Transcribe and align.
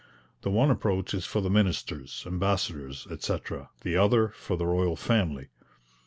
The 0.41 0.49
one 0.49 0.71
approach 0.71 1.13
is 1.13 1.27
for 1.27 1.41
the 1.41 1.49
ministers, 1.51 2.23
ambassadors, 2.25 3.05
etc., 3.11 3.69
the 3.81 3.97
other 3.97 4.29
for 4.29 4.57
the 4.57 4.65
royal 4.65 4.95
family. 4.95 5.49